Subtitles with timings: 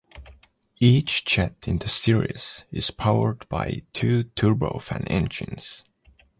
[0.79, 5.85] Each jet in the series is powered by two turbofan engines.